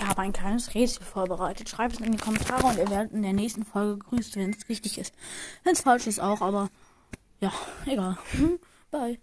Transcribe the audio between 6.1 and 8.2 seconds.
auch, aber ja, egal.